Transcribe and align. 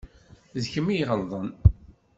D 0.61 0.63
kemm 0.71 0.87
i 0.89 0.95
iɣelḍen 1.01 1.49